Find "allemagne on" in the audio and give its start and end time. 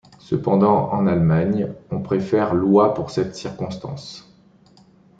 1.05-2.01